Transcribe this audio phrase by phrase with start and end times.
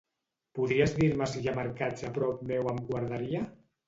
[0.59, 3.43] Podries dir-me si hi ha mercats a prop meu amb guarderia?